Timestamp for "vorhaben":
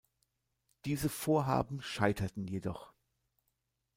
1.09-1.79